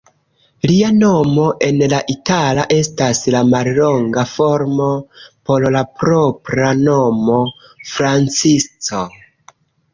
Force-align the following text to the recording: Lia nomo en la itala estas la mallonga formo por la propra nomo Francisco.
Lia 0.69 0.87
nomo 0.93 1.43
en 1.67 1.81
la 1.91 1.99
itala 2.13 2.63
estas 2.77 3.21
la 3.35 3.43
mallonga 3.51 4.25
formo 4.33 4.89
por 5.51 5.69
la 5.79 5.85
propra 6.03 6.75
nomo 6.83 7.39
Francisco. 7.95 9.07